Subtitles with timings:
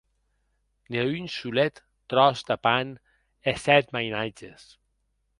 [0.93, 1.75] Ne un solet
[2.09, 2.87] tròç de pan
[3.49, 4.63] e sèt mainatges!